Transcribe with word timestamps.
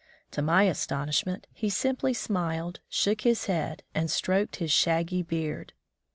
To 0.31 0.41
my 0.41 0.63
astonishment, 0.63 1.45
he 1.53 1.69
simply 1.69 2.15
smiled, 2.15 2.79
shook 2.89 3.21
his 3.21 3.45
head, 3.45 3.83
and 3.93 4.09
stroked 4.09 4.55
his 4.55 4.71
shaggy 4.71 5.21
beard. 5.21 5.73